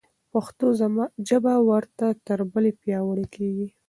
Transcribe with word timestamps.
پښتو 0.31 0.65
ژبه 1.29 1.53
ورځ 1.69 1.91
تر 2.27 2.39
بلې 2.51 2.71
پیاوړې 2.81 3.25
کېږي. 3.35 3.67